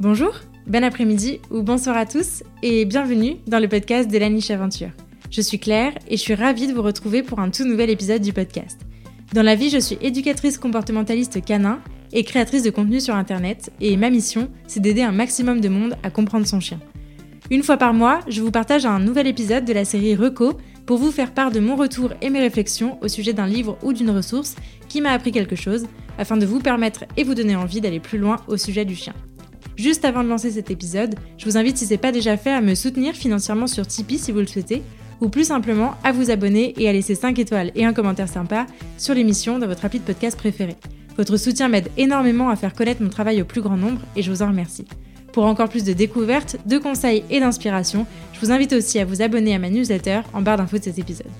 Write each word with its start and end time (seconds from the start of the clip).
Bonjour, 0.00 0.32
bon 0.66 0.82
après-midi 0.82 1.40
ou 1.50 1.62
bonsoir 1.62 1.94
à 1.94 2.06
tous 2.06 2.42
et 2.62 2.86
bienvenue 2.86 3.36
dans 3.46 3.58
le 3.58 3.68
podcast 3.68 4.10
de 4.10 4.16
la 4.16 4.30
niche 4.30 4.50
aventure. 4.50 4.88
Je 5.30 5.42
suis 5.42 5.58
Claire 5.58 5.92
et 6.08 6.16
je 6.16 6.22
suis 6.22 6.34
ravie 6.34 6.66
de 6.66 6.72
vous 6.72 6.80
retrouver 6.80 7.22
pour 7.22 7.38
un 7.38 7.50
tout 7.50 7.66
nouvel 7.66 7.90
épisode 7.90 8.22
du 8.22 8.32
podcast. 8.32 8.80
Dans 9.34 9.42
la 9.42 9.56
vie, 9.56 9.68
je 9.68 9.76
suis 9.76 9.98
éducatrice 10.00 10.56
comportementaliste 10.56 11.44
canin 11.44 11.80
et 12.14 12.24
créatrice 12.24 12.62
de 12.62 12.70
contenu 12.70 12.98
sur 12.98 13.14
internet 13.14 13.72
et 13.82 13.98
ma 13.98 14.08
mission, 14.08 14.48
c'est 14.66 14.80
d'aider 14.80 15.02
un 15.02 15.12
maximum 15.12 15.60
de 15.60 15.68
monde 15.68 15.96
à 16.02 16.08
comprendre 16.08 16.46
son 16.46 16.60
chien. 16.60 16.80
Une 17.50 17.62
fois 17.62 17.76
par 17.76 17.92
mois, 17.92 18.20
je 18.26 18.40
vous 18.40 18.50
partage 18.50 18.86
un 18.86 19.00
nouvel 19.00 19.26
épisode 19.26 19.66
de 19.66 19.74
la 19.74 19.84
série 19.84 20.16
Reco 20.16 20.56
pour 20.86 20.96
vous 20.96 21.10
faire 21.10 21.34
part 21.34 21.50
de 21.50 21.60
mon 21.60 21.76
retour 21.76 22.14
et 22.22 22.30
mes 22.30 22.40
réflexions 22.40 22.96
au 23.02 23.08
sujet 23.08 23.34
d'un 23.34 23.46
livre 23.46 23.76
ou 23.82 23.92
d'une 23.92 24.08
ressource 24.08 24.56
qui 24.88 25.02
m'a 25.02 25.10
appris 25.10 25.30
quelque 25.30 25.56
chose 25.56 25.84
afin 26.16 26.38
de 26.38 26.46
vous 26.46 26.60
permettre 26.60 27.04
et 27.18 27.22
vous 27.22 27.34
donner 27.34 27.54
envie 27.54 27.82
d'aller 27.82 28.00
plus 28.00 28.16
loin 28.16 28.36
au 28.48 28.56
sujet 28.56 28.86
du 28.86 28.96
chien. 28.96 29.12
Juste 29.80 30.04
avant 30.04 30.22
de 30.22 30.28
lancer 30.28 30.50
cet 30.50 30.70
épisode, 30.70 31.14
je 31.38 31.46
vous 31.46 31.56
invite 31.56 31.78
si 31.78 31.86
ce 31.86 31.92
n'est 31.92 31.96
pas 31.96 32.12
déjà 32.12 32.36
fait 32.36 32.52
à 32.52 32.60
me 32.60 32.74
soutenir 32.74 33.14
financièrement 33.14 33.66
sur 33.66 33.86
Tipeee 33.86 34.18
si 34.18 34.30
vous 34.30 34.40
le 34.40 34.46
souhaitez, 34.46 34.82
ou 35.22 35.30
plus 35.30 35.44
simplement 35.44 35.94
à 36.04 36.12
vous 36.12 36.30
abonner 36.30 36.74
et 36.76 36.86
à 36.86 36.92
laisser 36.92 37.14
5 37.14 37.38
étoiles 37.38 37.72
et 37.74 37.86
un 37.86 37.94
commentaire 37.94 38.28
sympa 38.28 38.66
sur 38.98 39.14
l'émission 39.14 39.58
dans 39.58 39.66
votre 39.66 39.86
appli 39.86 39.98
de 39.98 40.04
podcast 40.04 40.36
préféré. 40.36 40.76
Votre 41.16 41.38
soutien 41.38 41.68
m'aide 41.68 41.88
énormément 41.96 42.50
à 42.50 42.56
faire 42.56 42.74
connaître 42.74 43.02
mon 43.02 43.08
travail 43.08 43.40
au 43.40 43.46
plus 43.46 43.62
grand 43.62 43.78
nombre 43.78 44.02
et 44.16 44.22
je 44.22 44.30
vous 44.30 44.42
en 44.42 44.48
remercie. 44.48 44.84
Pour 45.32 45.46
encore 45.46 45.70
plus 45.70 45.84
de 45.84 45.94
découvertes, 45.94 46.58
de 46.66 46.76
conseils 46.76 47.24
et 47.30 47.40
d'inspiration, 47.40 48.06
je 48.34 48.40
vous 48.40 48.52
invite 48.52 48.74
aussi 48.74 48.98
à 48.98 49.06
vous 49.06 49.22
abonner 49.22 49.54
à 49.54 49.58
ma 49.58 49.70
newsletter 49.70 50.20
en 50.34 50.42
barre 50.42 50.58
d'infos 50.58 50.76
de 50.76 50.84
cet 50.84 50.98
épisode 50.98 51.32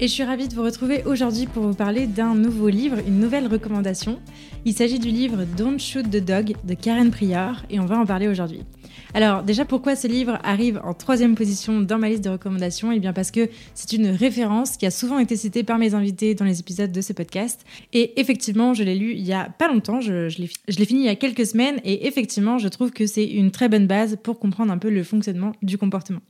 et 0.00 0.08
je 0.08 0.12
suis 0.12 0.24
ravie 0.24 0.48
de 0.48 0.54
vous 0.54 0.62
retrouver 0.62 1.02
aujourd'hui 1.04 1.46
pour 1.46 1.62
vous 1.62 1.74
parler 1.74 2.06
d'un 2.06 2.34
nouveau 2.34 2.68
livre, 2.68 2.96
une 3.06 3.20
nouvelle 3.20 3.46
recommandation. 3.46 4.18
Il 4.64 4.72
s'agit 4.72 4.98
du 4.98 5.08
livre 5.08 5.44
Don't 5.58 5.78
Shoot 5.78 6.10
the 6.10 6.24
Dog 6.24 6.54
de 6.64 6.74
Karen 6.74 7.10
Prior 7.10 7.62
et 7.68 7.78
on 7.78 7.84
va 7.84 7.98
en 7.98 8.06
parler 8.06 8.26
aujourd'hui. 8.26 8.64
Alors 9.12 9.42
déjà 9.42 9.64
pourquoi 9.64 9.96
ce 9.96 10.06
livre 10.06 10.38
arrive 10.44 10.80
en 10.84 10.94
troisième 10.94 11.34
position 11.34 11.80
dans 11.80 11.98
ma 11.98 12.08
liste 12.08 12.22
de 12.22 12.30
recommandations? 12.30 12.92
Eh 12.92 13.00
bien 13.00 13.12
parce 13.12 13.30
que 13.30 13.48
c'est 13.74 13.92
une 13.92 14.08
référence 14.08 14.76
qui 14.76 14.86
a 14.86 14.90
souvent 14.90 15.18
été 15.18 15.36
citée 15.36 15.64
par 15.64 15.78
mes 15.78 15.94
invités 15.94 16.34
dans 16.34 16.44
les 16.44 16.60
épisodes 16.60 16.92
de 16.92 17.00
ce 17.00 17.12
podcast. 17.12 17.64
Et 17.92 18.20
effectivement, 18.20 18.72
je 18.72 18.84
l'ai 18.84 18.94
lu 18.94 19.12
il 19.12 19.26
y 19.26 19.32
a 19.32 19.48
pas 19.48 19.68
longtemps, 19.68 20.00
je, 20.00 20.28
l'ai 20.38 20.86
fini 20.86 21.00
il 21.00 21.06
y 21.06 21.08
a 21.08 21.16
quelques 21.16 21.46
semaines 21.46 21.80
et 21.84 22.06
effectivement, 22.06 22.58
je 22.58 22.68
trouve 22.68 22.92
que 22.92 23.06
c'est 23.06 23.24
une 23.26 23.50
très 23.50 23.68
bonne 23.68 23.86
base 23.86 24.16
pour 24.22 24.38
comprendre 24.38 24.72
un 24.72 24.78
peu 24.78 24.90
le 24.90 25.02
fonctionnement 25.02 25.52
du 25.62 25.76
comportement. 25.76 26.20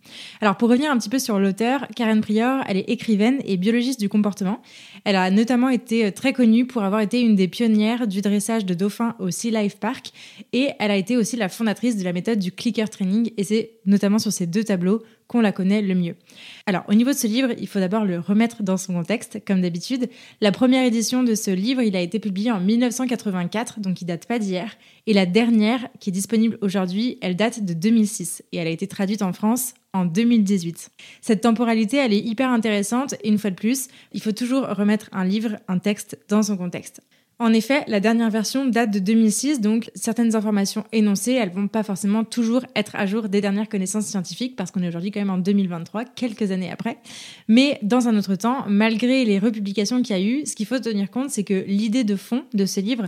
Alors 0.40 0.56
pour 0.56 0.70
revenir 0.70 0.90
un 0.90 0.96
petit 0.96 1.10
peu 1.10 1.18
sur 1.18 1.38
l'auteur, 1.38 1.86
Karen 1.94 2.22
Prior, 2.22 2.62
elle 2.66 2.78
est 2.78 2.88
écrivaine 2.88 3.40
et 3.44 3.58
biologiste 3.58 4.00
du 4.00 4.08
comportement. 4.08 4.62
Elle 5.04 5.16
a 5.16 5.30
notamment 5.30 5.68
été 5.68 6.12
très 6.12 6.32
connue 6.32 6.66
pour 6.66 6.82
avoir 6.82 7.02
été 7.02 7.20
une 7.20 7.36
des 7.36 7.48
pionnières 7.48 8.06
du 8.06 8.22
dressage 8.22 8.64
de 8.64 8.72
dauphins 8.72 9.16
au 9.18 9.30
Sea 9.30 9.50
Life 9.50 9.76
Park 9.76 10.12
et 10.54 10.70
elle 10.78 10.90
a 10.90 10.96
été 10.96 11.18
aussi 11.18 11.36
la 11.36 11.50
fondatrice 11.50 11.98
de 11.98 12.04
la 12.04 12.12
méthode 12.12 12.38
du 12.38 12.52
training 12.72 13.32
et 13.36 13.44
c'est 13.44 13.72
notamment 13.86 14.18
sur 14.18 14.32
ces 14.32 14.46
deux 14.46 14.64
tableaux 14.64 15.02
qu'on 15.26 15.40
la 15.40 15.52
connaît 15.52 15.82
le 15.82 15.94
mieux. 15.94 16.16
Alors 16.66 16.82
au 16.88 16.94
niveau 16.94 17.10
de 17.10 17.16
ce 17.16 17.26
livre, 17.26 17.50
il 17.58 17.68
faut 17.68 17.78
d'abord 17.78 18.04
le 18.04 18.18
remettre 18.18 18.62
dans 18.62 18.76
son 18.76 18.94
contexte, 18.94 19.44
comme 19.46 19.60
d'habitude. 19.60 20.08
La 20.40 20.50
première 20.52 20.84
édition 20.84 21.22
de 21.22 21.34
ce 21.34 21.50
livre, 21.50 21.82
il 21.82 21.94
a 21.96 22.00
été 22.00 22.18
publié 22.18 22.50
en 22.50 22.60
1984, 22.60 23.80
donc 23.80 24.02
il 24.02 24.06
date 24.06 24.26
pas 24.26 24.38
d'hier, 24.38 24.76
et 25.06 25.12
la 25.12 25.26
dernière, 25.26 25.88
qui 26.00 26.10
est 26.10 26.12
disponible 26.12 26.58
aujourd'hui, 26.62 27.18
elle 27.20 27.36
date 27.36 27.64
de 27.64 27.74
2006 27.74 28.42
et 28.52 28.56
elle 28.56 28.66
a 28.66 28.70
été 28.70 28.88
traduite 28.88 29.22
en 29.22 29.32
France 29.32 29.74
en 29.92 30.04
2018. 30.04 30.90
Cette 31.20 31.42
temporalité, 31.42 31.96
elle 31.98 32.12
est 32.12 32.18
hyper 32.18 32.50
intéressante 32.50 33.14
et 33.22 33.28
une 33.28 33.38
fois 33.38 33.50
de 33.50 33.56
plus, 33.56 33.88
il 34.12 34.22
faut 34.22 34.32
toujours 34.32 34.66
remettre 34.66 35.08
un 35.12 35.24
livre, 35.24 35.56
un 35.68 35.78
texte 35.78 36.18
dans 36.28 36.42
son 36.42 36.56
contexte. 36.56 37.02
En 37.40 37.54
effet, 37.54 37.84
la 37.86 38.00
dernière 38.00 38.28
version 38.28 38.66
date 38.66 38.90
de 38.90 38.98
2006, 38.98 39.62
donc 39.62 39.90
certaines 39.94 40.36
informations 40.36 40.84
énoncées, 40.92 41.32
elles 41.32 41.48
vont 41.48 41.68
pas 41.68 41.82
forcément 41.82 42.22
toujours 42.22 42.66
être 42.76 42.94
à 42.96 43.06
jour 43.06 43.30
des 43.30 43.40
dernières 43.40 43.70
connaissances 43.70 44.04
scientifiques, 44.04 44.56
parce 44.56 44.70
qu'on 44.70 44.82
est 44.82 44.88
aujourd'hui 44.88 45.10
quand 45.10 45.20
même 45.20 45.30
en 45.30 45.38
2023, 45.38 46.04
quelques 46.04 46.50
années 46.50 46.70
après. 46.70 46.98
Mais 47.48 47.78
dans 47.80 48.08
un 48.08 48.18
autre 48.18 48.34
temps, 48.34 48.66
malgré 48.68 49.24
les 49.24 49.38
republications 49.38 50.02
qu'il 50.02 50.14
y 50.14 50.18
a 50.18 50.22
eu, 50.22 50.44
ce 50.44 50.54
qu'il 50.54 50.66
faut 50.66 50.78
tenir 50.80 51.10
compte, 51.10 51.30
c'est 51.30 51.44
que 51.44 51.64
l'idée 51.66 52.04
de 52.04 52.14
fond 52.14 52.44
de 52.52 52.66
ce 52.66 52.80
livre 52.80 53.06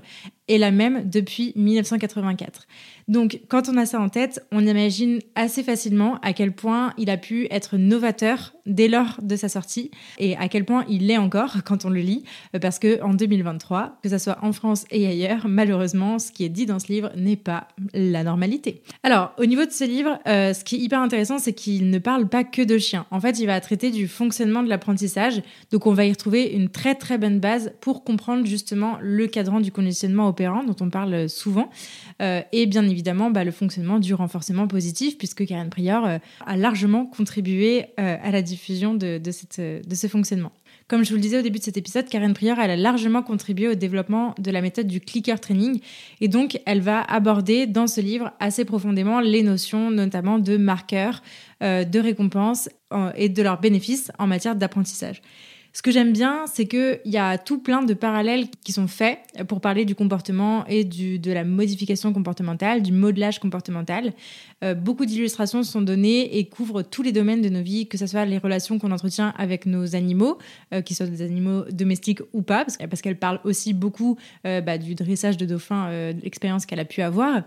est 0.48 0.58
la 0.58 0.70
même 0.70 1.08
depuis 1.08 1.52
1984. 1.56 2.66
Donc 3.08 3.40
quand 3.48 3.68
on 3.68 3.76
a 3.76 3.86
ça 3.86 4.00
en 4.00 4.08
tête, 4.08 4.44
on 4.52 4.66
imagine 4.66 5.20
assez 5.34 5.62
facilement 5.62 6.18
à 6.22 6.32
quel 6.32 6.52
point 6.52 6.92
il 6.98 7.10
a 7.10 7.16
pu 7.16 7.46
être 7.50 7.76
novateur 7.76 8.54
dès 8.66 8.88
lors 8.88 9.18
de 9.22 9.36
sa 9.36 9.48
sortie 9.48 9.90
et 10.18 10.36
à 10.36 10.48
quel 10.48 10.64
point 10.64 10.84
il 10.88 11.06
l'est 11.06 11.16
encore 11.16 11.56
quand 11.64 11.84
on 11.84 11.90
le 11.90 12.00
lit, 12.00 12.24
parce 12.60 12.78
que 12.78 13.02
en 13.02 13.14
2023, 13.14 13.98
que 14.02 14.08
ce 14.08 14.18
soit 14.18 14.38
en 14.42 14.52
France 14.52 14.84
et 14.90 15.06
ailleurs, 15.06 15.46
malheureusement, 15.48 16.18
ce 16.18 16.32
qui 16.32 16.44
est 16.44 16.48
dit 16.48 16.66
dans 16.66 16.78
ce 16.78 16.88
livre 16.88 17.10
n'est 17.16 17.36
pas 17.36 17.68
la 17.94 18.24
normalité. 18.24 18.82
Alors 19.02 19.32
au 19.38 19.46
niveau 19.46 19.64
de 19.64 19.70
ce 19.70 19.84
livre, 19.84 20.18
euh, 20.26 20.52
ce 20.54 20.64
qui 20.64 20.76
est 20.76 20.80
hyper 20.80 21.00
intéressant, 21.00 21.38
c'est 21.38 21.52
qu'il 21.52 21.90
ne 21.90 21.98
parle 21.98 22.28
pas 22.28 22.44
que 22.44 22.62
de 22.62 22.78
chiens. 22.78 23.06
En 23.10 23.20
fait, 23.20 23.38
il 23.38 23.46
va 23.46 23.60
traiter 23.60 23.90
du 23.90 24.08
fonctionnement 24.08 24.62
de 24.62 24.68
l'apprentissage, 24.68 25.42
donc 25.70 25.86
on 25.86 25.92
va 25.92 26.04
y 26.04 26.10
retrouver 26.10 26.52
une 26.52 26.68
très 26.68 26.94
très 26.94 27.18
bonne 27.18 27.40
base 27.40 27.72
pour 27.80 28.04
comprendre 28.04 28.46
justement 28.46 28.98
le 29.00 29.26
cadran 29.26 29.60
du 29.60 29.72
conditionnement 29.72 30.31
dont 30.32 30.76
on 30.80 30.90
parle 30.90 31.28
souvent, 31.28 31.70
euh, 32.20 32.42
et 32.52 32.66
bien 32.66 32.86
évidemment 32.88 33.30
bah, 33.30 33.44
le 33.44 33.50
fonctionnement 33.50 33.98
du 33.98 34.14
renforcement 34.14 34.66
positif, 34.66 35.18
puisque 35.18 35.46
Karen 35.46 35.70
Prior 35.70 36.04
euh, 36.04 36.18
a 36.46 36.56
largement 36.56 37.06
contribué 37.06 37.86
euh, 37.98 38.16
à 38.22 38.30
la 38.30 38.42
diffusion 38.42 38.94
de, 38.94 39.20
ce 39.30 40.06
fonctionnement. 40.08 40.52
Comme 40.88 41.04
je 41.04 41.10
vous 41.10 41.16
le 41.16 41.22
disais 41.22 41.38
au 41.38 41.42
début 41.42 41.58
de 41.58 41.64
cet 41.64 41.76
épisode, 41.76 42.08
Karen 42.08 42.34
Prior, 42.34 42.58
a 42.58 42.76
largement 42.76 43.22
contribué 43.22 43.68
au 43.68 43.74
développement 43.74 44.34
de 44.38 44.50
la 44.50 44.60
méthode 44.60 44.86
du 44.86 45.00
clicker 45.00 45.40
training 45.40 45.80
et 46.20 46.28
donc 46.28 46.60
elle 46.66 46.80
va 46.80 47.02
aborder 47.02 47.66
dans 47.66 47.86
ce 47.86 48.00
livre 48.00 48.32
assez 48.40 48.64
profondément 48.64 49.20
les 49.20 49.42
notions 49.42 49.90
notamment 49.90 50.38
de 50.38 50.56
marqueurs, 50.56 51.22
de 51.60 51.98
récompenses 51.98 52.68
et 53.16 53.28
de 53.28 53.42
leurs 53.42 53.60
bénéfices 53.60 54.10
en 54.18 54.26
matière 54.26 54.56
d'apprentissage. 54.56 55.22
Ce 55.74 55.80
que 55.80 55.90
j'aime 55.90 56.12
bien, 56.12 56.44
c'est 56.52 56.66
qu'il 56.66 57.00
y 57.06 57.16
a 57.16 57.38
tout 57.38 57.58
plein 57.58 57.82
de 57.82 57.94
parallèles 57.94 58.46
qui 58.62 58.72
sont 58.72 58.88
faits 58.88 59.18
pour 59.48 59.62
parler 59.62 59.86
du 59.86 59.94
comportement 59.94 60.66
et 60.66 60.84
de 60.84 61.32
la 61.32 61.44
modification 61.44 62.12
comportementale, 62.12 62.82
du 62.82 62.92
modelage 62.92 63.38
comportemental. 63.38 64.12
Euh, 64.62 64.74
beaucoup 64.74 65.06
d'illustrations 65.06 65.62
sont 65.62 65.80
données 65.80 66.36
et 66.36 66.46
couvrent 66.46 66.82
tous 66.82 67.02
les 67.02 67.12
domaines 67.12 67.40
de 67.40 67.48
nos 67.48 67.62
vies, 67.62 67.88
que 67.88 67.96
ce 67.96 68.06
soit 68.06 68.26
les 68.26 68.36
relations 68.36 68.78
qu'on 68.78 68.90
entretient 68.90 69.32
avec 69.38 69.64
nos 69.64 69.96
animaux, 69.96 70.36
euh, 70.74 70.82
qu'ils 70.82 70.94
soient 70.94 71.06
des 71.06 71.22
animaux 71.22 71.64
domestiques 71.70 72.20
ou 72.34 72.42
pas, 72.42 72.66
parce, 72.66 72.76
parce 72.76 73.00
qu'elle 73.00 73.18
parle 73.18 73.40
aussi 73.44 73.72
beaucoup 73.72 74.18
euh, 74.46 74.60
bah, 74.60 74.76
du 74.76 74.94
dressage 74.94 75.38
de 75.38 75.46
dauphins, 75.46 76.12
l'expérience 76.22 76.66
qu'elle 76.66 76.80
a 76.80 76.84
pu 76.84 77.00
avoir. 77.00 77.44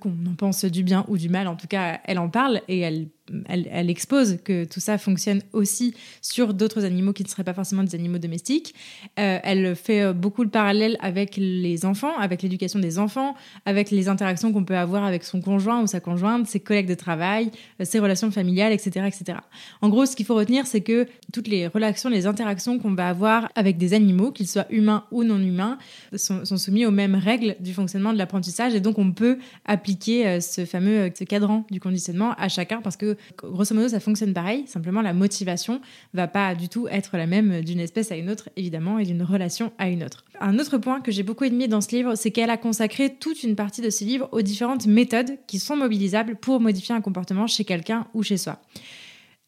qu'on 0.00 0.10
en 0.10 0.34
pense 0.36 0.64
du 0.64 0.82
bien 0.82 1.04
ou 1.08 1.18
du 1.18 1.28
mal, 1.28 1.46
en 1.46 1.56
tout 1.56 1.66
cas, 1.66 2.00
elle 2.04 2.18
en 2.18 2.30
parle 2.30 2.62
et 2.68 2.80
elle 2.80 3.08
elle, 3.48 3.90
expose 3.90 4.38
que 4.44 4.64
tout 4.64 4.80
ça 4.80 4.98
fonctionne 4.98 5.42
aussi 5.52 5.94
sur 6.22 6.54
d'autres 6.54 6.84
animaux 6.84 7.12
qui 7.12 7.22
ne 7.22 7.28
seraient 7.28 7.44
pas 7.44 7.54
forcément 7.54 7.82
des 7.82 7.94
animaux 7.94 8.18
domestiques. 8.18 8.74
Euh, 9.18 9.38
elle 9.42 9.74
fait 9.76 10.02
euh, 10.02 10.12
beaucoup 10.12 10.44
de 10.44 10.50
parallèles 10.50 10.96
avec 11.00 11.36
les 11.36 11.84
enfants, 11.84 12.16
avec 12.18 12.42
l'éducation 12.42 12.78
des 12.78 12.98
enfants, 12.98 13.34
avec 13.66 13.90
les 13.90 14.08
interactions 14.08 14.52
qu'on 14.52 14.64
peut 14.64 14.76
avoir 14.76 15.04
avec 15.04 15.24
son 15.24 15.40
conjoint 15.40 15.82
ou 15.82 15.86
sa 15.86 16.00
conjointe, 16.00 16.46
ses 16.46 16.60
collègues 16.60 16.88
de 16.88 16.94
travail, 16.94 17.50
euh, 17.80 17.84
ses 17.84 17.98
relations 17.98 18.30
familiales, 18.30 18.72
etc., 18.72 19.06
etc. 19.06 19.38
En 19.82 19.88
gros, 19.88 20.06
ce 20.06 20.16
qu'il 20.16 20.26
faut 20.26 20.34
retenir, 20.34 20.66
c'est 20.66 20.80
que 20.80 21.06
toutes 21.32 21.48
les 21.48 21.66
relations, 21.66 22.10
les 22.10 22.26
interactions 22.26 22.78
qu'on 22.78 22.94
va 22.94 23.08
avoir 23.08 23.48
avec 23.54 23.78
des 23.78 23.94
animaux, 23.94 24.32
qu'ils 24.32 24.48
soient 24.48 24.66
humains 24.70 25.04
ou 25.10 25.24
non 25.24 25.38
humains, 25.38 25.78
sont, 26.16 26.44
sont 26.44 26.56
soumis 26.56 26.86
aux 26.86 26.90
mêmes 26.90 27.14
règles 27.14 27.56
du 27.60 27.72
fonctionnement 27.72 28.12
de 28.12 28.18
l'apprentissage 28.18 28.74
et 28.74 28.80
donc 28.80 28.98
on 28.98 29.12
peut 29.12 29.38
appliquer 29.64 30.40
ce 30.40 30.64
fameux 30.64 31.10
ce 31.18 31.24
cadran 31.24 31.64
du 31.70 31.80
conditionnement 31.80 32.32
à 32.38 32.48
chacun 32.48 32.80
parce 32.80 32.96
que 32.96 33.16
grosso 33.36 33.74
modo, 33.74 33.88
ça 33.88 34.00
fonctionne 34.00 34.32
pareil. 34.32 34.64
Simplement, 34.66 35.02
la 35.02 35.12
motivation 35.12 35.80
va 36.14 36.28
pas 36.28 36.54
du 36.54 36.68
tout 36.68 36.88
être 36.88 37.16
la 37.16 37.26
même 37.26 37.62
d'une 37.62 37.80
espèce 37.80 38.12
à 38.12 38.16
une 38.16 38.30
autre, 38.30 38.48
évidemment, 38.56 38.98
et 38.98 39.04
d'une 39.04 39.22
relation 39.22 39.72
à 39.78 39.88
une 39.88 40.04
autre. 40.04 40.24
Un 40.40 40.58
autre 40.58 40.78
point 40.78 41.00
que 41.00 41.12
j'ai 41.12 41.22
beaucoup 41.22 41.44
aimé 41.44 41.68
dans 41.68 41.80
ce 41.80 41.94
livre, 41.94 42.14
c'est 42.14 42.30
qu'elle 42.30 42.50
a 42.50 42.56
consacré 42.56 43.14
toute 43.14 43.42
une 43.42 43.56
partie 43.56 43.80
de 43.80 43.90
ce 43.90 44.04
livre 44.04 44.28
aux 44.32 44.42
différentes 44.42 44.86
méthodes 44.86 45.38
qui 45.46 45.58
sont 45.58 45.76
mobilisables 45.76 46.36
pour 46.36 46.60
modifier 46.60 46.94
un 46.94 47.00
comportement 47.00 47.46
chez 47.46 47.64
quelqu'un 47.64 48.06
ou 48.14 48.22
chez 48.22 48.36
soi. 48.36 48.60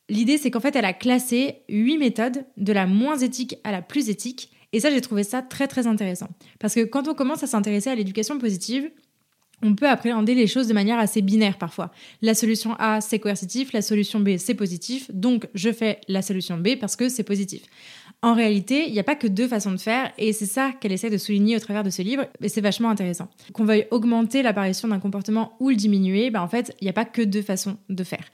L'idée, 0.09 0.39
c'est 0.39 0.50
qu'en 0.50 0.61
fait, 0.61 0.75
elle 0.75 0.85
a 0.85 0.93
classé 0.93 1.59
huit 1.69 1.97
méthodes, 1.97 2.45
de 2.56 2.73
la 2.73 2.87
moins 2.87 3.17
éthique 3.19 3.56
à 3.62 3.71
la 3.71 3.81
plus 3.81 4.09
éthique. 4.09 4.50
Et 4.73 4.81
ça, 4.81 4.91
j'ai 4.91 5.00
trouvé 5.00 5.23
ça 5.23 5.41
très 5.43 5.69
très 5.69 5.87
intéressant. 5.87 6.29
Parce 6.59 6.75
que 6.75 6.81
quand 6.81 7.09
on 7.09 7.15
commence 7.15 7.43
à 7.43 7.47
s'intéresser 7.47 7.91
à 7.91 7.95
l'éducation 7.95 8.39
positive, 8.39 8.91
on 9.62 9.75
peut 9.75 9.89
appréhender 9.89 10.35
les 10.35 10.47
choses 10.47 10.69
de 10.69 10.75
manière 10.75 10.99
assez 10.99 11.23
binaire 11.23 11.59
parfois. 11.59 11.91
La 12.23 12.35
solution 12.35 12.75
A, 12.79 13.01
c'est 13.01 13.19
coercitif, 13.19 13.73
la 13.73 13.83
solution 13.83 14.21
B, 14.21 14.37
c'est 14.39 14.55
positif, 14.55 15.11
donc 15.12 15.47
je 15.55 15.73
fais 15.73 16.01
la 16.09 16.23
solution 16.23 16.57
B 16.57 16.77
parce 16.81 16.97
que 16.97 17.09
c'est 17.09 17.25
positif. 17.25 17.62
En 18.23 18.35
réalité, 18.35 18.85
il 18.87 18.93
n'y 18.93 18.99
a 18.99 19.05
pas 19.05 19.15
que 19.15 19.27
deux 19.27 19.49
façons 19.49 19.73
de 19.73 19.79
faire 19.79 20.13
et 20.19 20.35
c'est 20.35 20.47
ça 20.47 20.73
qu'elle 20.79 20.93
essaie 20.93 21.09
de 21.09 21.17
souligner 21.17 21.57
au 21.57 21.59
travers 21.59 21.83
de 21.83 21.89
ce 21.89 22.03
livre 22.03 22.27
et 22.43 22.51
c'est 22.51 22.61
vachement 22.61 22.91
intéressant. 22.91 23.29
Qu'on 23.55 23.65
veuille 23.65 23.87
augmenter 23.91 24.43
l'apparition 24.43 24.89
d'un 24.89 24.99
comportement 24.99 25.55
ou 25.59 25.71
le 25.71 25.75
diminuer, 25.75 26.31
ben 26.31 26.43
en 26.43 26.49
fait, 26.49 26.77
il 26.81 26.85
n'y 26.85 26.91
a 26.91 26.93
pas 26.93 27.07
que 27.07 27.23
deux 27.23 27.41
façons 27.41 27.79
de 27.89 28.05
faire. 28.05 28.25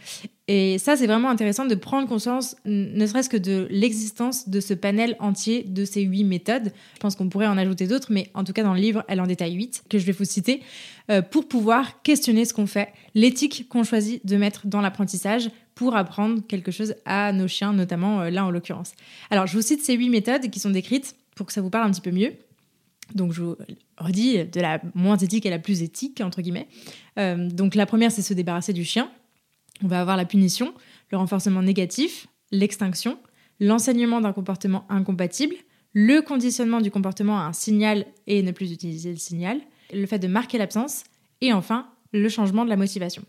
Et 0.49 0.79
ça, 0.79 0.97
c'est 0.97 1.07
vraiment 1.07 1.31
intéressant 1.31 1.67
de 1.67 1.75
prendre 1.77 2.09
conscience, 2.09 2.57
ne 2.65 3.07
serait-ce 3.07 3.29
que 3.29 3.37
de 3.37 3.69
l'existence 3.71 4.49
de 4.49 4.59
ce 4.61 4.75
panel 4.75 5.17
entier 5.21 5.63
de 5.65 5.85
ces 5.85 6.03
huit 6.03 6.25
méthodes. 6.25 6.73
Je 6.95 7.01
pense 7.01 7.15
qu'on 7.15 7.29
pourrait 7.29 7.49
en 7.49 7.59
ajouter 7.59 7.87
d'autres, 7.87 8.09
mais 8.11 8.31
en 8.35 8.43
tout 8.43 8.53
cas, 8.53 8.63
dans 8.63 8.75
le 8.75 8.81
livre, 8.81 9.05
elle 9.09 9.21
en 9.21 9.27
détaille 9.27 9.55
huit, 9.55 9.85
que 9.89 9.99
je 9.99 10.07
vais 10.07 10.13
vous 10.13 10.25
citer, 10.25 10.63
euh, 11.11 11.23
pour 11.23 11.47
pouvoir 11.47 12.03
questionner 12.03 12.45
ce 12.45 12.55
qu'on 12.55 12.67
fait, 12.67 12.89
l'éthique 13.15 13.69
qu'on 13.69 13.85
choisit 13.85 14.25
de 14.25 14.37
mettre 14.37 14.67
dans 14.67 14.81
l'apprentissage 14.81 15.51
pour 15.77 15.95
apprendre 15.95 16.43
quelque 16.49 16.73
chose 16.73 16.95
à 17.05 17.33
nos 17.33 17.47
chiens, 17.47 17.73
notamment 17.73 18.23
euh, 18.23 18.31
là 18.31 18.45
en 18.45 18.51
l'occurrence. 18.51 18.95
Alors, 19.31 19.47
je 19.47 19.57
vous 19.57 19.63
cite 19.63 19.83
ces 19.83 19.95
huit 19.95 20.09
méthodes 20.09 20.51
qui 20.51 20.59
sont 20.59 20.71
décrites 20.71 21.15
pour 21.37 21.47
que 21.47 21.53
ça 21.53 21.61
vous 21.61 21.71
parle 21.71 21.87
un 21.87 21.91
petit 21.93 22.01
peu 22.01 22.11
mieux. 22.11 22.33
Donc, 23.15 23.33
je 23.33 23.43
vous 23.43 23.57
redis 23.99 24.45
de 24.45 24.61
la 24.61 24.81
moins 24.95 25.19
éthique 25.19 25.47
à 25.47 25.51
la 25.51 25.61
plus 25.61 25.83
éthique, 25.83 26.21
entre 26.23 26.41
guillemets. 26.41 26.67
Euh, 27.19 27.49
donc, 27.49 27.75
la 27.75 27.85
première, 27.85 28.11
c'est 28.11 28.23
se 28.23 28.35
débarrasser 28.35 28.73
du 28.73 28.85
chien. 28.85 29.11
On 29.85 29.87
va 29.87 30.01
avoir 30.01 30.17
la 30.17 30.25
punition, 30.25 30.73
le 31.13 31.19
renforcement 31.19 31.63
négatif, 31.63 32.27
l'extinction, 32.51 33.19
l'enseignement 33.61 34.23
d'un 34.23 34.33
comportement 34.33 34.87
incompatible, 34.89 35.57
le 35.93 36.21
conditionnement 36.23 36.81
du 36.81 36.91
comportement 36.91 37.39
à 37.39 37.43
un 37.43 37.53
signal 37.53 38.07
et 38.27 38.43
ne 38.43 38.51
plus 38.51 38.73
utiliser 38.73 39.11
le 39.11 39.19
signal, 39.19 39.61
le 39.93 40.07
fait 40.07 40.19
de 40.19 40.27
marquer 40.27 40.57
l'absence, 40.57 41.05
et 41.43 41.53
enfin 41.53 41.87
le 42.13 42.29
changement 42.31 42.65
de 42.65 42.71
la 42.71 42.77
motivation. 42.77 43.23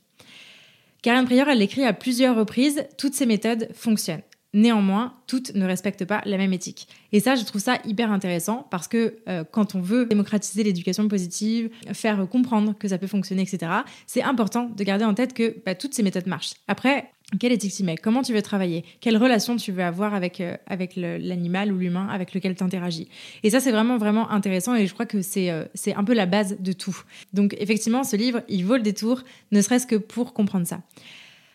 Karen 1.02 1.26
Prior, 1.26 1.48
elle 1.48 1.60
l'écrit 1.60 1.84
à 1.84 1.94
plusieurs 1.94 2.36
reprises, 2.36 2.86
toutes 2.98 3.14
ces 3.14 3.26
méthodes 3.26 3.70
fonctionnent. 3.74 4.22
Néanmoins, 4.54 5.14
toutes 5.28 5.54
ne 5.56 5.66
respectent 5.66 6.06
pas 6.06 6.22
la 6.26 6.38
même 6.38 6.54
éthique. 6.54 6.88
Et 7.12 7.20
ça, 7.20 7.36
je 7.36 7.44
trouve 7.44 7.62
ça 7.62 7.78
hyper 7.86 8.12
intéressant 8.12 8.66
parce 8.72 8.88
que 8.88 9.18
euh, 9.28 9.44
quand 9.44 9.76
on 9.76 9.82
veut 9.82 10.06
démocratiser 10.06 10.64
l'éducation 10.64 11.08
positive, 11.08 11.70
faire 11.94 12.28
comprendre 12.28 12.74
que 12.78 12.88
ça 12.88 12.98
peut 12.98 13.08
fonctionner, 13.08 13.44
etc., 13.44 13.72
c'est 14.08 14.24
important 14.24 14.70
de 14.76 14.84
garder 14.84 15.06
en 15.06 15.14
tête 15.14 15.34
que 15.34 15.58
bah, 15.66 15.76
toutes 15.76 15.94
ces 15.94 16.02
méthodes 16.02 16.28
marchent. 16.28 16.54
Après, 16.68 17.12
quelle 17.40 17.52
éthique 17.52 17.74
tu 17.74 17.84
mets 17.84 17.98
Comment 17.98 18.22
tu 18.22 18.34
veux 18.34 18.42
travailler? 18.42 18.86
Quelle 19.02 19.18
relation 19.18 19.58
tu 19.58 19.74
veux 19.74 19.84
avoir 19.84 20.14
avec, 20.14 20.40
euh, 20.40 20.56
l'animal 20.96 21.74
ou 21.74 21.78
l'humain 21.78 22.08
avec 22.10 22.34
lequel 22.34 22.56
tu 22.56 22.64
interagis? 22.64 23.10
Et 23.44 23.50
ça, 23.50 23.60
c'est 23.60 23.72
vraiment, 23.72 23.98
vraiment 23.98 24.30
intéressant 24.32 24.76
et 24.76 24.88
je 24.88 24.94
crois 24.94 25.06
que 25.06 25.22
c'est 25.22 25.52
euh, 25.52 25.66
c'est 25.74 25.94
un 25.94 26.06
peu 26.06 26.14
la 26.14 26.26
base 26.26 26.58
de 26.60 26.72
tout. 26.72 26.98
Donc, 27.34 27.56
effectivement, 27.60 28.06
ce 28.06 28.16
livre, 28.16 28.44
il 28.48 28.66
vaut 28.66 28.78
le 28.78 28.82
détour, 28.82 29.24
ne 29.52 29.62
serait-ce 29.62 29.86
que 29.86 29.98
pour 29.98 30.34
comprendre 30.34 30.66
ça. 30.66 30.80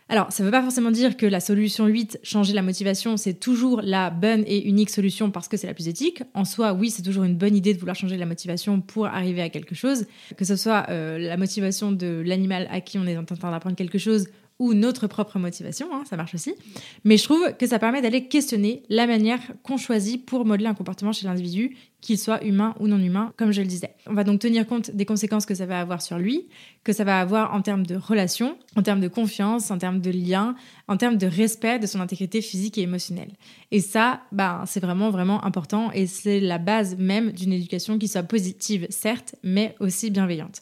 Alors, 0.09 0.31
ça 0.31 0.43
ne 0.43 0.49
veut 0.49 0.53
pas 0.53 0.61
forcément 0.61 0.91
dire 0.91 1.17
que 1.17 1.25
la 1.25 1.41
solution 1.41 1.87
8, 1.87 2.19
changer 2.23 2.53
la 2.53 2.61
motivation, 2.61 3.17
c'est 3.17 3.33
toujours 3.33 3.81
la 3.83 4.11
bonne 4.11 4.45
et 4.47 4.69
unique 4.69 4.91
solution 4.91 5.31
parce 5.31 5.49
que 5.49 5.57
c'est 5.57 5.67
la 5.67 5.73
plus 5.73 5.89
éthique. 5.89 6.23
En 6.35 6.45
soi, 6.45 6.75
oui, 6.75 6.91
c'est 6.91 7.01
toujours 7.01 7.25
une 7.25 7.37
bonne 7.37 7.57
idée 7.57 7.73
de 7.73 7.79
vouloir 7.79 7.97
changer 7.97 8.19
la 8.19 8.27
motivation 8.27 8.83
pour 8.83 9.07
arriver 9.07 9.41
à 9.41 9.49
quelque 9.49 9.75
chose, 9.75 10.05
que 10.37 10.45
ce 10.45 10.57
soit 10.57 10.85
euh, 10.91 11.17
la 11.17 11.39
motivation 11.39 11.93
de 11.93 12.23
l'animal 12.27 12.69
à 12.71 12.83
qui 12.83 12.99
on 12.99 13.07
est 13.07 13.17
en 13.17 13.25
train 13.25 13.51
d'apprendre 13.51 13.75
quelque 13.75 13.97
chose 13.97 14.27
ou 14.63 14.75
notre 14.75 15.09
propre 15.09 15.41
motivation, 15.41 15.89
hein, 15.93 16.05
ça 16.09 16.17
marche 16.17 16.37
aussi. 16.37 16.55
Mais 17.03 17.17
je 17.17 17.25
trouve 17.25 17.53
que 17.59 17.67
ça 17.67 17.81
permet 17.81 18.01
d'aller 18.01 18.29
questionner 18.29 18.85
la 18.89 19.09
manière 19.09 19.41
qu'on 19.65 19.77
choisit 19.77 20.25
pour 20.25 20.45
modeler 20.45 20.69
un 20.69 20.75
comportement 20.75 21.13
chez 21.13 21.27
l'individu, 21.27 21.77
qu'il 22.01 22.17
soit 22.17 22.45
humain 22.45 22.73
ou 22.79 22.87
non 22.87 22.99
humain, 22.99 23.33
comme 23.37 23.51
je 23.51 23.61
le 23.61 23.67
disais. 23.67 23.97
On 24.07 24.15
va 24.15 24.23
donc 24.23 24.39
tenir 24.39 24.65
compte 24.65 24.93
des 24.93 25.05
conséquences 25.05 25.47
que 25.47 25.57
ça 25.57 25.67
va 25.67 25.81
avoir 25.81 26.01
sur 26.01 26.17
lui, 26.17 26.47
que 26.85 26.93
ça 26.93 27.03
va 27.03 27.19
avoir 27.19 27.53
en 27.55 27.61
termes 27.61 27.85
de 27.85 27.97
relation, 27.97 28.57
en 28.77 28.83
termes 28.83 29.01
de 29.01 29.09
confiance, 29.09 29.73
en 29.73 29.79
termes 29.79 30.01
de 30.01 30.11
lien, 30.13 30.55
en 30.87 30.97
termes 30.97 31.17
de 31.17 31.27
respect 31.27 31.81
de 31.81 31.89
son 31.89 32.01
intégrité 32.01 32.41
physique 32.41 32.79
et 32.79 32.83
émotionnelle. 32.83 33.33
Et 33.73 33.81
ça, 33.81 34.21
bah, 34.31 34.63
c'est 34.69 34.81
vraiment, 34.81 35.11
vraiment 35.11 35.45
important 35.45 35.91
et 35.91 36.07
c'est 36.07 36.39
la 36.39 36.59
base 36.59 36.97
même 36.99 37.33
d'une 37.33 37.53
éducation 37.53 37.99
qui 37.99 38.07
soit 38.07 38.23
positive, 38.23 38.87
certes, 38.91 39.35
mais 39.43 39.75
aussi 39.81 40.11
bienveillante. 40.11 40.61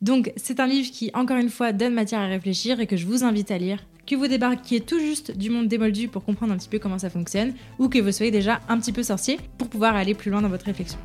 Donc 0.00 0.32
c'est 0.36 0.60
un 0.60 0.66
livre 0.66 0.90
qui, 0.90 1.10
encore 1.14 1.38
une 1.38 1.50
fois, 1.50 1.72
donne 1.72 1.94
matière 1.94 2.20
à 2.20 2.26
réfléchir 2.26 2.80
et 2.80 2.86
que 2.86 2.96
je 2.96 3.06
vous 3.06 3.24
invite 3.24 3.50
à 3.50 3.58
lire. 3.58 3.78
Que 4.06 4.16
vous 4.16 4.26
débarquiez 4.26 4.80
tout 4.80 4.98
juste 4.98 5.36
du 5.36 5.48
monde 5.48 5.68
démoldu 5.68 6.08
pour 6.08 6.24
comprendre 6.24 6.52
un 6.52 6.56
petit 6.56 6.68
peu 6.68 6.78
comment 6.78 6.98
ça 6.98 7.08
fonctionne, 7.08 7.54
ou 7.78 7.88
que 7.88 8.00
vous 8.00 8.10
soyez 8.10 8.32
déjà 8.32 8.60
un 8.68 8.78
petit 8.78 8.92
peu 8.92 9.02
sorcier 9.02 9.38
pour 9.58 9.68
pouvoir 9.68 9.94
aller 9.94 10.14
plus 10.14 10.30
loin 10.30 10.42
dans 10.42 10.48
votre 10.48 10.66
réflexion. 10.66 10.98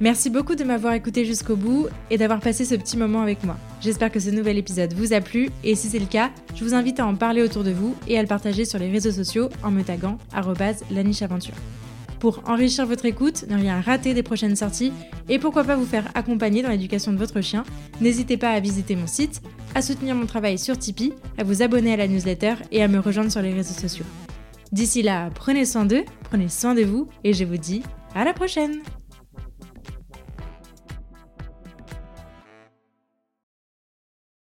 Merci 0.00 0.28
beaucoup 0.28 0.56
de 0.56 0.64
m'avoir 0.64 0.92
écouté 0.92 1.24
jusqu'au 1.24 1.56
bout 1.56 1.86
et 2.10 2.18
d'avoir 2.18 2.40
passé 2.40 2.66
ce 2.66 2.74
petit 2.74 2.98
moment 2.98 3.22
avec 3.22 3.44
moi. 3.44 3.56
J'espère 3.80 4.12
que 4.12 4.20
ce 4.20 4.28
nouvel 4.28 4.58
épisode 4.58 4.92
vous 4.92 5.14
a 5.14 5.22
plu 5.22 5.48
et 5.64 5.74
si 5.74 5.88
c'est 5.88 5.98
le 5.98 6.06
cas, 6.06 6.30
je 6.54 6.64
vous 6.64 6.74
invite 6.74 7.00
à 7.00 7.06
en 7.06 7.14
parler 7.14 7.40
autour 7.40 7.64
de 7.64 7.70
vous 7.70 7.96
et 8.06 8.18
à 8.18 8.22
le 8.22 8.28
partager 8.28 8.66
sur 8.66 8.78
les 8.78 8.90
réseaux 8.90 9.10
sociaux 9.10 9.48
en 9.62 9.70
me 9.70 9.82
taguant 9.82 10.18
@lanicheaventure 10.90 11.54
pour 12.18 12.42
enrichir 12.46 12.86
votre 12.86 13.04
écoute, 13.04 13.44
ne 13.48 13.56
rien 13.56 13.80
rater 13.80 14.14
des 14.14 14.22
prochaines 14.22 14.56
sorties 14.56 14.92
et 15.28 15.38
pourquoi 15.38 15.64
pas 15.64 15.76
vous 15.76 15.84
faire 15.84 16.08
accompagner 16.14 16.62
dans 16.62 16.70
l'éducation 16.70 17.12
de 17.12 17.18
votre 17.18 17.40
chien, 17.40 17.64
n'hésitez 18.00 18.36
pas 18.36 18.50
à 18.50 18.60
visiter 18.60 18.96
mon 18.96 19.06
site, 19.06 19.42
à 19.74 19.82
soutenir 19.82 20.14
mon 20.14 20.26
travail 20.26 20.58
sur 20.58 20.78
Tipeee, 20.78 21.12
à 21.38 21.44
vous 21.44 21.62
abonner 21.62 21.92
à 21.92 21.96
la 21.96 22.08
newsletter 22.08 22.54
et 22.72 22.82
à 22.82 22.88
me 22.88 22.98
rejoindre 22.98 23.30
sur 23.30 23.42
les 23.42 23.52
réseaux 23.52 23.78
sociaux. 23.78 24.06
D'ici 24.72 25.02
là, 25.02 25.30
prenez 25.34 25.64
soin 25.64 25.84
d'eux, 25.84 26.04
prenez 26.24 26.48
soin 26.48 26.74
de 26.74 26.82
vous 26.82 27.08
et 27.24 27.32
je 27.32 27.44
vous 27.44 27.56
dis 27.56 27.82
à 28.14 28.24
la 28.24 28.32
prochaine 28.32 28.80